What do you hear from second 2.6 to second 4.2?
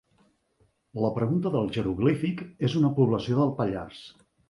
és una població del Pallars.